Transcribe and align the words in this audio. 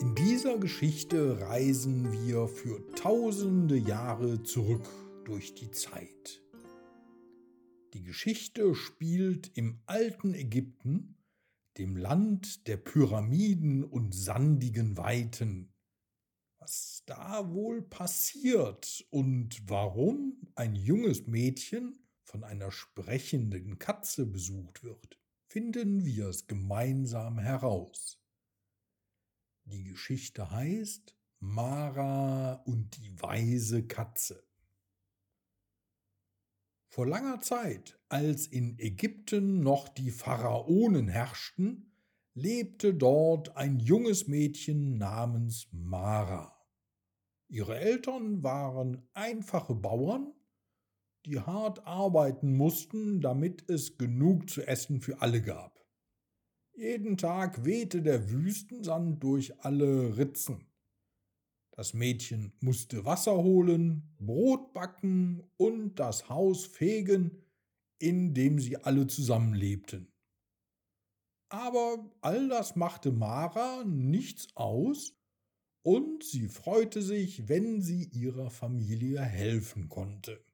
In 0.00 0.14
dieser 0.14 0.58
Geschichte 0.58 1.40
reisen 1.40 2.12
wir 2.12 2.46
für 2.46 2.86
tausende 2.94 3.76
Jahre 3.76 4.44
zurück 4.44 4.88
durch 5.24 5.54
die 5.54 5.72
Zeit. 5.72 6.40
Die 7.94 8.04
Geschichte 8.04 8.76
spielt 8.76 9.50
im 9.56 9.80
alten 9.86 10.34
Ägypten, 10.34 11.16
dem 11.78 11.96
Land 11.96 12.68
der 12.68 12.76
Pyramiden 12.76 13.82
und 13.82 14.14
sandigen 14.14 14.96
Weiten. 14.96 15.74
Was 16.60 17.02
da 17.06 17.52
wohl 17.52 17.82
passiert 17.82 19.04
und 19.10 19.68
warum 19.68 20.40
ein 20.54 20.76
junges 20.76 21.26
Mädchen 21.26 21.98
von 22.22 22.44
einer 22.44 22.70
sprechenden 22.70 23.80
Katze 23.80 24.26
besucht 24.26 24.84
wird, 24.84 25.18
finden 25.48 26.04
wir 26.04 26.28
es 26.28 26.46
gemeinsam 26.46 27.40
heraus. 27.40 28.20
Die 29.70 29.84
Geschichte 29.84 30.50
heißt 30.50 31.14
Mara 31.40 32.54
und 32.64 32.96
die 32.96 33.20
weise 33.20 33.86
Katze. 33.86 34.42
Vor 36.88 37.06
langer 37.06 37.42
Zeit, 37.42 38.00
als 38.08 38.46
in 38.46 38.78
Ägypten 38.78 39.60
noch 39.60 39.90
die 39.90 40.10
Pharaonen 40.10 41.08
herrschten, 41.08 41.92
lebte 42.32 42.94
dort 42.94 43.58
ein 43.58 43.78
junges 43.78 44.26
Mädchen 44.26 44.96
namens 44.96 45.68
Mara. 45.70 46.66
Ihre 47.48 47.78
Eltern 47.78 48.42
waren 48.42 49.06
einfache 49.12 49.74
Bauern, 49.74 50.32
die 51.26 51.40
hart 51.40 51.86
arbeiten 51.86 52.56
mussten, 52.56 53.20
damit 53.20 53.68
es 53.68 53.98
genug 53.98 54.48
zu 54.48 54.66
essen 54.66 55.02
für 55.02 55.20
alle 55.20 55.42
gab. 55.42 55.77
Jeden 56.78 57.16
Tag 57.16 57.64
wehte 57.64 58.02
der 58.02 58.30
Wüstensand 58.30 59.20
durch 59.24 59.64
alle 59.64 60.16
Ritzen. 60.16 60.64
Das 61.72 61.92
Mädchen 61.92 62.52
musste 62.60 63.04
Wasser 63.04 63.36
holen, 63.36 64.14
Brot 64.20 64.72
backen 64.74 65.42
und 65.56 65.96
das 65.96 66.28
Haus 66.28 66.66
fegen, 66.66 67.42
in 67.98 68.32
dem 68.32 68.60
sie 68.60 68.76
alle 68.76 69.08
zusammenlebten. 69.08 70.12
Aber 71.48 72.08
all 72.20 72.48
das 72.48 72.76
machte 72.76 73.10
Mara 73.10 73.82
nichts 73.84 74.46
aus, 74.54 75.16
und 75.82 76.22
sie 76.22 76.46
freute 76.46 77.02
sich, 77.02 77.48
wenn 77.48 77.82
sie 77.82 78.04
ihrer 78.04 78.50
Familie 78.50 79.20
helfen 79.20 79.88
konnte. 79.88 80.44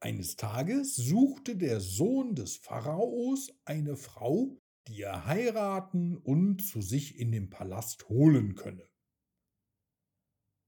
Eines 0.00 0.36
Tages 0.36 0.94
suchte 0.94 1.56
der 1.56 1.80
Sohn 1.80 2.36
des 2.36 2.56
Pharaos 2.56 3.50
eine 3.64 3.96
Frau, 3.96 4.60
die 4.86 5.02
er 5.02 5.26
heiraten 5.26 6.16
und 6.16 6.62
zu 6.62 6.80
sich 6.80 7.18
in 7.18 7.32
den 7.32 7.50
Palast 7.50 8.08
holen 8.08 8.54
könne. 8.54 8.88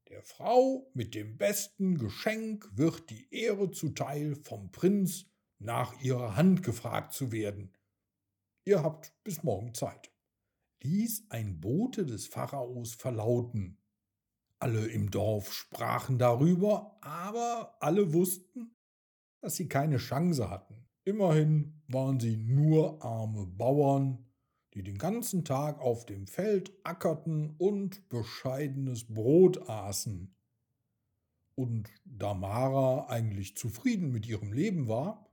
Der 0.08 0.24
Frau 0.24 0.90
mit 0.94 1.14
dem 1.14 1.38
besten 1.38 1.96
Geschenk 1.96 2.68
wird 2.72 3.08
die 3.10 3.32
Ehre 3.32 3.70
zuteil, 3.70 4.34
vom 4.34 4.72
Prinz 4.72 5.26
nach 5.60 6.00
ihrer 6.00 6.34
Hand 6.34 6.64
gefragt 6.64 7.12
zu 7.12 7.30
werden. 7.30 7.72
Ihr 8.64 8.82
habt 8.82 9.14
bis 9.22 9.44
morgen 9.44 9.74
Zeit, 9.74 10.12
ließ 10.82 11.26
ein 11.28 11.60
Bote 11.60 12.04
des 12.04 12.26
Pharaos 12.26 12.94
verlauten. 12.94 13.78
Alle 14.58 14.88
im 14.88 15.12
Dorf 15.12 15.52
sprachen 15.52 16.18
darüber, 16.18 16.98
aber 17.00 17.76
alle 17.80 18.12
wussten, 18.12 18.74
dass 19.40 19.56
sie 19.56 19.68
keine 19.68 19.96
Chance 19.96 20.50
hatten. 20.50 20.74
Immerhin 21.04 21.80
waren 21.88 22.20
sie 22.20 22.36
nur 22.36 23.02
arme 23.02 23.46
Bauern, 23.46 24.26
die 24.74 24.82
den 24.82 24.98
ganzen 24.98 25.44
Tag 25.44 25.80
auf 25.80 26.06
dem 26.06 26.26
Feld 26.26 26.72
ackerten 26.84 27.54
und 27.58 28.08
bescheidenes 28.08 29.04
Brot 29.12 29.68
aßen. 29.68 30.34
Und 31.54 31.90
da 32.04 32.34
Mara 32.34 33.08
eigentlich 33.08 33.56
zufrieden 33.56 34.12
mit 34.12 34.26
ihrem 34.26 34.52
Leben 34.52 34.88
war, 34.88 35.30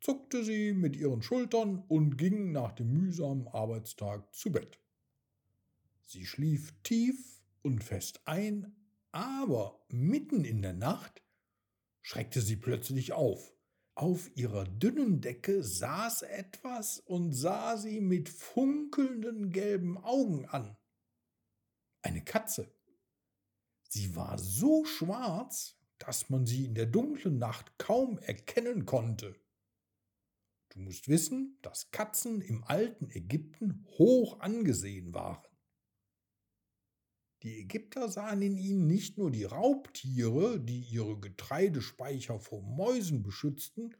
zuckte 0.00 0.44
sie 0.44 0.72
mit 0.72 0.96
ihren 0.96 1.22
Schultern 1.22 1.82
und 1.88 2.16
ging 2.16 2.52
nach 2.52 2.72
dem 2.72 2.92
mühsamen 2.92 3.48
Arbeitstag 3.48 4.32
zu 4.34 4.52
Bett. 4.52 4.78
Sie 6.04 6.24
schlief 6.24 6.72
tief 6.82 7.42
und 7.62 7.82
fest 7.82 8.20
ein, 8.24 8.76
aber 9.10 9.84
mitten 9.88 10.44
in 10.44 10.62
der 10.62 10.74
Nacht 10.74 11.22
schreckte 12.02 12.40
sie 12.40 12.56
plötzlich 12.56 13.12
auf. 13.12 13.52
Auf 13.94 14.30
ihrer 14.36 14.64
dünnen 14.64 15.20
Decke 15.20 15.62
saß 15.62 16.22
etwas 16.22 17.00
und 17.00 17.32
sah 17.32 17.76
sie 17.76 18.00
mit 18.00 18.28
funkelnden 18.28 19.50
gelben 19.50 19.98
Augen 19.98 20.46
an. 20.46 20.76
Eine 22.02 22.22
Katze. 22.22 22.72
Sie 23.88 24.14
war 24.14 24.38
so 24.38 24.84
schwarz, 24.84 25.76
dass 25.98 26.30
man 26.30 26.46
sie 26.46 26.64
in 26.64 26.74
der 26.74 26.86
dunklen 26.86 27.38
Nacht 27.38 27.76
kaum 27.78 28.18
erkennen 28.18 28.86
konnte. 28.86 29.34
Du 30.68 30.80
musst 30.80 31.08
wissen, 31.08 31.58
dass 31.62 31.90
Katzen 31.90 32.40
im 32.40 32.62
alten 32.64 33.10
Ägypten 33.10 33.84
hoch 33.98 34.38
angesehen 34.40 35.12
waren. 35.12 35.47
Die 37.42 37.60
Ägypter 37.60 38.08
sahen 38.08 38.42
in 38.42 38.56
ihnen 38.56 38.86
nicht 38.88 39.16
nur 39.16 39.30
die 39.30 39.44
Raubtiere, 39.44 40.58
die 40.58 40.80
ihre 40.80 41.18
Getreidespeicher 41.20 42.40
vor 42.40 42.62
Mäusen 42.62 43.22
beschützten, 43.22 43.94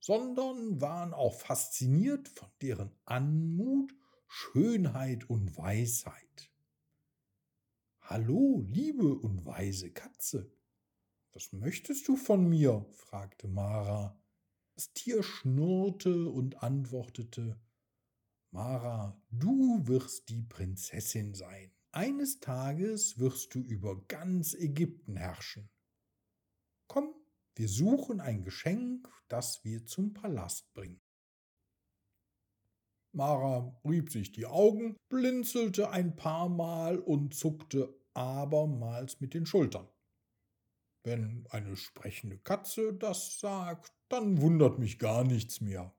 sondern 0.00 0.80
waren 0.80 1.12
auch 1.12 1.34
fasziniert 1.34 2.28
von 2.28 2.48
deren 2.62 2.90
Anmut, 3.04 3.94
Schönheit 4.26 5.28
und 5.28 5.56
Weisheit. 5.58 6.50
Hallo, 8.00 8.64
liebe 8.66 9.18
und 9.18 9.44
weise 9.44 9.90
Katze. 9.90 10.50
Was 11.32 11.52
möchtest 11.52 12.08
du 12.08 12.16
von 12.16 12.48
mir? 12.48 12.86
fragte 12.92 13.48
Mara. 13.48 14.18
Das 14.74 14.94
Tier 14.94 15.22
schnurrte 15.22 16.30
und 16.30 16.62
antwortete 16.62 17.60
Mara, 18.50 19.20
du 19.30 19.86
wirst 19.86 20.30
die 20.30 20.42
Prinzessin 20.42 21.34
sein. 21.34 21.70
Eines 21.92 22.40
Tages 22.40 23.18
wirst 23.18 23.54
du 23.54 23.60
über 23.60 24.04
ganz 24.06 24.54
Ägypten 24.54 25.16
herrschen. 25.16 25.70
Komm, 26.86 27.14
wir 27.54 27.68
suchen 27.68 28.20
ein 28.20 28.44
Geschenk, 28.44 29.08
das 29.28 29.64
wir 29.64 29.86
zum 29.86 30.12
Palast 30.12 30.72
bringen. 30.74 31.00
Mara 33.12 33.74
rieb 33.84 34.10
sich 34.10 34.32
die 34.32 34.46
Augen, 34.46 34.96
blinzelte 35.08 35.90
ein 35.90 36.14
paar 36.14 36.48
Mal 36.48 36.98
und 36.98 37.34
zuckte 37.34 37.98
abermals 38.12 39.20
mit 39.20 39.32
den 39.32 39.46
Schultern. 39.46 39.88
Wenn 41.04 41.46
eine 41.48 41.76
sprechende 41.76 42.38
Katze 42.38 42.92
das 42.92 43.40
sagt, 43.40 43.92
dann 44.08 44.40
wundert 44.42 44.78
mich 44.78 44.98
gar 44.98 45.24
nichts 45.24 45.60
mehr. 45.60 45.97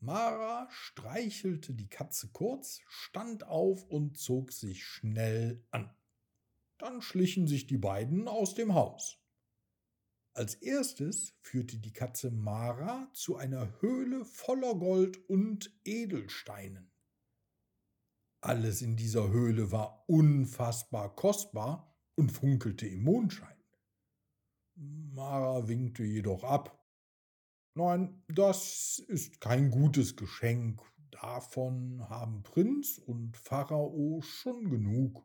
Mara 0.00 0.68
streichelte 0.70 1.74
die 1.74 1.88
Katze 1.88 2.28
kurz, 2.28 2.80
stand 2.86 3.44
auf 3.44 3.84
und 3.84 4.16
zog 4.16 4.52
sich 4.52 4.84
schnell 4.84 5.64
an. 5.70 5.92
Dann 6.78 7.02
schlichen 7.02 7.48
sich 7.48 7.66
die 7.66 7.78
beiden 7.78 8.28
aus 8.28 8.54
dem 8.54 8.74
Haus. 8.74 9.18
Als 10.34 10.54
erstes 10.54 11.34
führte 11.40 11.78
die 11.78 11.92
Katze 11.92 12.30
Mara 12.30 13.10
zu 13.12 13.36
einer 13.36 13.80
Höhle 13.80 14.24
voller 14.24 14.76
Gold 14.76 15.28
und 15.28 15.76
Edelsteinen. 15.84 16.92
Alles 18.40 18.82
in 18.82 18.94
dieser 18.96 19.30
Höhle 19.30 19.72
war 19.72 20.08
unfassbar 20.08 21.16
kostbar 21.16 21.92
und 22.14 22.30
funkelte 22.30 22.86
im 22.86 23.02
Mondschein. 23.02 23.56
Mara 24.76 25.66
winkte 25.66 26.04
jedoch 26.04 26.44
ab 26.44 26.77
Nein, 27.78 28.24
das 28.26 28.98
ist 28.98 29.40
kein 29.40 29.70
gutes 29.70 30.16
Geschenk. 30.16 30.82
Davon 31.12 32.08
haben 32.08 32.42
Prinz 32.42 32.98
und 32.98 33.36
Pharao 33.36 34.20
schon 34.20 34.68
genug. 34.68 35.24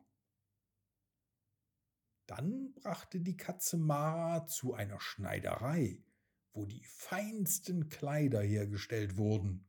Dann 2.26 2.72
brachte 2.74 3.18
die 3.18 3.36
Katze 3.36 3.76
Mara 3.76 4.46
zu 4.46 4.72
einer 4.72 5.00
Schneiderei, 5.00 6.04
wo 6.52 6.64
die 6.64 6.84
feinsten 6.84 7.88
Kleider 7.88 8.40
hergestellt 8.40 9.16
wurden. 9.16 9.68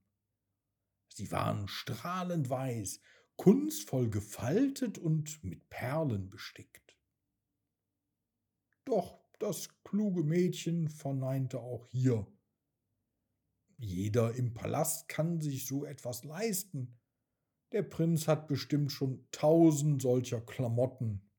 Sie 1.07 1.31
waren 1.31 1.67
strahlend 1.67 2.51
weiß, 2.51 2.99
kunstvoll 3.35 4.11
gefaltet 4.11 4.99
und 4.99 5.43
mit 5.43 5.69
Perlen 5.69 6.29
bestickt. 6.29 6.95
Doch 8.83 9.25
das 9.39 9.69
kluge 9.83 10.21
Mädchen 10.21 10.87
verneinte 10.87 11.59
auch 11.59 11.87
hier 11.87 12.27
jeder 13.77 14.33
im 14.35 14.53
Palast 14.53 15.07
kann 15.09 15.41
sich 15.41 15.65
so 15.65 15.85
etwas 15.85 16.23
leisten. 16.23 16.97
Der 17.71 17.83
Prinz 17.83 18.27
hat 18.27 18.47
bestimmt 18.47 18.91
schon 18.91 19.27
tausend 19.31 20.01
solcher 20.01 20.41
Klamotten. 20.41 21.29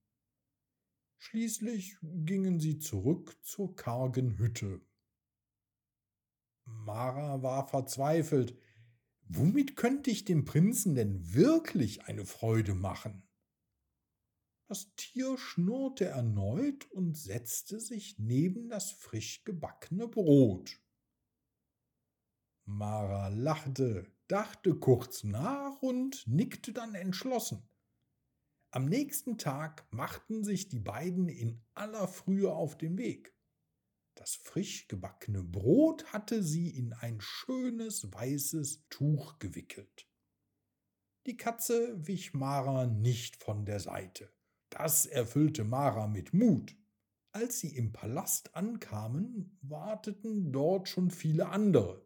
Schließlich 1.18 1.96
gingen 2.02 2.60
sie 2.60 2.78
zurück 2.78 3.36
zur 3.42 3.74
kargen 3.74 4.38
Hütte. 4.38 4.80
Mara 6.64 7.42
war 7.42 7.66
verzweifelt. 7.68 8.58
Womit 9.22 9.76
könnte 9.76 10.10
ich 10.10 10.24
dem 10.24 10.44
Prinzen 10.44 10.94
denn 10.94 11.32
wirklich 11.34 12.04
eine 12.04 12.26
Freude 12.26 12.74
machen? 12.74 13.22
Das 14.68 14.94
Tier 14.96 15.38
schnurrte 15.38 16.06
erneut 16.06 16.90
und 16.90 17.16
setzte 17.16 17.80
sich 17.80 18.18
neben 18.18 18.68
das 18.68 18.90
frisch 18.90 19.44
gebackene 19.44 20.08
Brot. 20.08 20.80
Mara 22.66 23.28
lachte, 23.28 24.12
dachte 24.26 24.74
kurz 24.74 25.22
nach 25.22 25.80
und 25.80 26.26
nickte 26.26 26.72
dann 26.72 26.94
entschlossen. 26.94 27.68
Am 28.72 28.86
nächsten 28.86 29.38
Tag 29.38 29.86
machten 29.92 30.42
sich 30.42 30.68
die 30.68 30.80
beiden 30.80 31.28
in 31.28 31.64
aller 31.74 32.08
Frühe 32.08 32.52
auf 32.52 32.76
den 32.76 32.98
Weg. 32.98 33.34
Das 34.16 34.34
frisch 34.34 34.88
gebackene 34.88 35.42
Brot 35.42 36.12
hatte 36.12 36.42
sie 36.42 36.68
in 36.70 36.92
ein 36.92 37.20
schönes 37.20 38.12
weißes 38.12 38.88
Tuch 38.88 39.38
gewickelt. 39.38 40.08
Die 41.26 41.36
Katze 41.36 42.06
wich 42.06 42.34
Mara 42.34 42.86
nicht 42.86 43.36
von 43.36 43.64
der 43.64 43.78
Seite. 43.80 44.32
Das 44.70 45.06
erfüllte 45.06 45.64
Mara 45.64 46.06
mit 46.08 46.34
Mut. 46.34 46.76
Als 47.32 47.60
sie 47.60 47.76
im 47.76 47.92
Palast 47.92 48.54
ankamen, 48.56 49.58
warteten 49.62 50.52
dort 50.52 50.88
schon 50.88 51.10
viele 51.10 51.48
andere. 51.48 52.05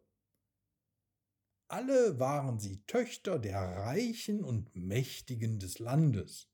Alle 1.71 2.19
waren 2.19 2.59
sie 2.59 2.83
Töchter 2.85 3.39
der 3.39 3.59
Reichen 3.59 4.43
und 4.43 4.75
Mächtigen 4.75 5.59
des 5.59 5.79
Landes. 5.79 6.49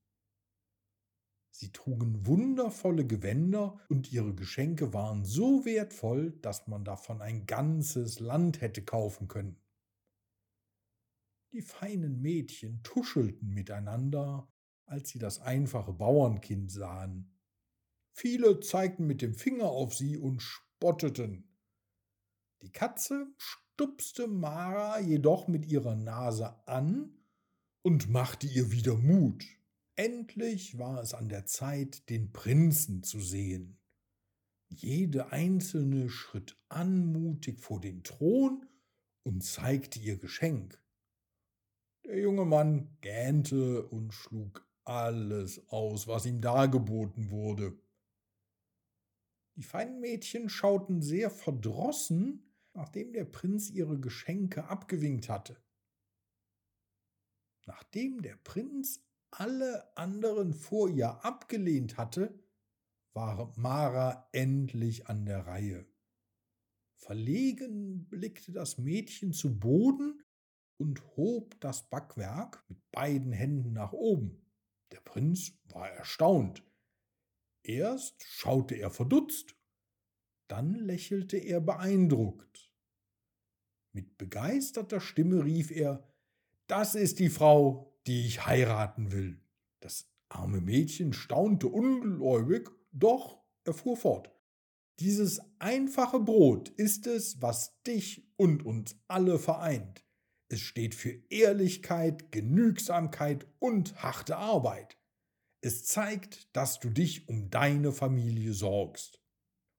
Sie 1.49 1.71
trugen 1.71 2.27
wundervolle 2.27 3.05
Gewänder 3.05 3.79
und 3.89 4.11
ihre 4.11 4.35
Geschenke 4.35 4.93
waren 4.93 5.25
so 5.25 5.65
wertvoll, 5.65 6.33
dass 6.41 6.67
man 6.67 6.85
davon 6.85 7.21
ein 7.21 7.47
ganzes 7.47 8.19
Land 8.19 8.61
hätte 8.61 8.85
kaufen 8.85 9.27
können. 9.27 9.59
Die 11.51 11.63
feinen 11.63 12.21
Mädchen 12.21 12.83
tuschelten 12.83 13.49
miteinander 13.49 14.47
als 14.87 15.09
sie 15.09 15.19
das 15.19 15.39
einfache 15.39 15.93
Bauernkind 15.93 16.71
sahen. 16.71 17.37
Viele 18.13 18.59
zeigten 18.61 19.05
mit 19.05 19.21
dem 19.21 19.35
Finger 19.35 19.65
auf 19.65 19.93
sie 19.93 20.17
und 20.17 20.41
spotteten. 20.41 21.57
Die 22.61 22.71
Katze 22.71 23.27
stupste 23.77 24.25
Mara 24.25 24.99
jedoch 24.99 25.47
mit 25.47 25.67
ihrer 25.67 25.93
Nase 25.93 26.55
an 26.67 27.15
und 27.83 28.09
machte 28.09 28.47
ihr 28.47 28.71
wieder 28.71 28.95
Mut. 28.95 29.45
Endlich 29.95 30.79
war 30.79 30.99
es 30.99 31.13
an 31.13 31.29
der 31.29 31.45
Zeit, 31.45 32.09
den 32.09 32.33
Prinzen 32.33 33.03
zu 33.03 33.19
sehen. 33.19 33.77
Jede 34.67 35.31
einzelne 35.31 36.09
schritt 36.09 36.57
anmutig 36.69 37.59
vor 37.59 37.79
den 37.79 38.01
Thron 38.01 38.65
und 39.21 39.43
zeigte 39.43 39.99
ihr 39.99 40.17
Geschenk. 40.17 40.81
Der 42.03 42.17
junge 42.17 42.45
Mann 42.45 42.97
gähnte 43.01 43.85
und 43.85 44.11
schlug 44.11 44.67
alles 44.85 45.69
aus, 45.69 46.07
was 46.07 46.25
ihm 46.25 46.41
dargeboten 46.41 47.29
wurde. 47.29 47.77
Die 49.55 49.61
feinen 49.61 49.99
Mädchen 49.99 50.49
schauten 50.49 51.03
sehr 51.03 51.29
verdrossen, 51.29 52.46
nachdem 52.77 53.11
der 53.11 53.25
Prinz 53.25 53.71
ihre 53.71 53.99
Geschenke 53.99 54.65
abgewinkt 54.65 55.29
hatte. 55.29 55.57
Nachdem 57.65 58.21
der 58.21 58.37
Prinz 58.37 59.03
alle 59.31 59.97
anderen 59.97 60.53
vor 60.53 60.87
ihr 60.87 61.25
abgelehnt 61.25 61.97
hatte, 61.97 62.39
war 63.13 63.51
Mara 63.57 64.29
endlich 64.31 65.07
an 65.07 65.25
der 65.25 65.47
Reihe. 65.47 65.87
Verlegen 66.97 68.07
blickte 68.09 68.51
das 68.51 68.77
Mädchen 68.77 69.33
zu 69.33 69.59
Boden 69.59 70.23
und 70.79 71.03
hob 71.17 71.59
das 71.59 71.89
Backwerk 71.89 72.63
mit 72.69 72.79
beiden 72.91 73.31
Händen 73.31 73.73
nach 73.73 73.91
oben. 73.91 74.45
Der 74.91 75.01
Prinz 75.01 75.57
war 75.65 75.89
erstaunt. 75.89 76.63
Erst 77.63 78.23
schaute 78.23 78.75
er 78.75 78.91
verdutzt, 78.91 79.55
dann 80.47 80.75
lächelte 80.75 81.37
er 81.37 81.59
beeindruckt. 81.59 82.66
Mit 83.93 84.17
begeisterter 84.17 84.99
Stimme 84.99 85.43
rief 85.43 85.71
er 85.71 86.07
Das 86.67 86.95
ist 86.95 87.19
die 87.19 87.29
Frau, 87.29 87.97
die 88.05 88.25
ich 88.25 88.45
heiraten 88.45 89.11
will. 89.11 89.41
Das 89.79 90.09
arme 90.29 90.61
Mädchen 90.61 91.13
staunte 91.13 91.67
ungläubig, 91.67 92.69
doch 92.91 93.43
er 93.63 93.73
fuhr 93.73 93.97
fort. 93.97 94.31
Dieses 94.99 95.41
einfache 95.59 96.19
Brot 96.19 96.69
ist 96.69 97.05
es, 97.05 97.41
was 97.41 97.81
dich 97.83 98.27
und 98.35 98.65
uns 98.65 98.95
alle 99.07 99.37
vereint. 99.37 100.03
Es 100.49 100.61
steht 100.61 100.95
für 100.95 101.11
Ehrlichkeit, 101.29 102.31
Genügsamkeit 102.31 103.45
und 103.59 104.01
harte 104.01 104.37
Arbeit. 104.37 104.97
Es 105.61 105.85
zeigt, 105.85 106.55
dass 106.55 106.79
du 106.79 106.89
dich 106.89 107.27
um 107.27 107.49
deine 107.49 107.91
Familie 107.91 108.53
sorgst. 108.53 109.21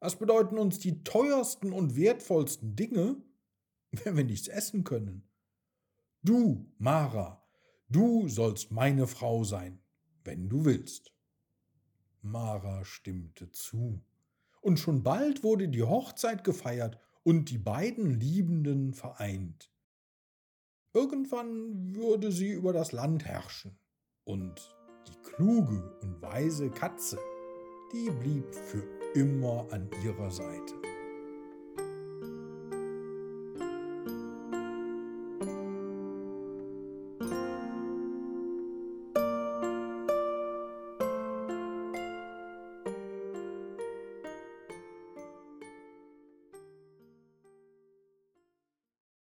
Was 0.01 0.17
bedeuten 0.17 0.59
uns 0.59 0.79
die 0.79 1.03
teuersten 1.03 1.73
und 1.73 1.97
wertvollsten 1.97 2.77
Dinge, 2.77 3.17
wenn 4.05 4.17
wir 4.17 4.25
nichts 4.25 4.49
essen 4.49 4.85
können? 4.85 5.29
Du, 6.23 6.67
Mara, 6.79 7.43
du 7.89 8.29
sollst 8.29 8.71
meine 8.71 9.07
Frau 9.07 9.45
sein, 9.45 9.81
wenn 10.25 10.49
du 10.49 10.65
willst. 10.65 11.13
Mara 12.23 12.85
stimmte 12.85 13.51
zu. 13.51 14.03
Und 14.61 14.79
schon 14.79 15.03
bald 15.03 15.45
wurde 15.45 15.69
die 15.69 15.85
Hochzeit 15.85 16.45
gefeiert 16.45 16.99
und 17.23 17.51
die 17.51 17.59
beiden 17.59 18.19
Liebenden 18.19 18.93
vereint. 18.93 19.71
Irgendwann 20.93 21.95
würde 21.95 22.33
sie 22.33 22.51
über 22.51 22.73
das 22.73 22.93
Land 22.93 23.25
herrschen. 23.25 23.79
Und 24.25 24.77
die 25.07 25.31
kluge 25.31 25.97
und 26.03 26.21
weise 26.21 26.71
Katze, 26.71 27.19
die 27.93 28.11
blieb 28.11 28.53
für 28.55 28.83
immer 29.15 29.67
an 29.71 29.89
ihrer 30.03 30.31
Seite. 30.31 30.88